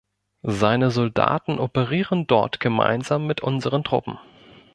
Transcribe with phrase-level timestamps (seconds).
[0.47, 4.17] Seine Soldaten operieren dort gemeinsam mit unseren Truppen.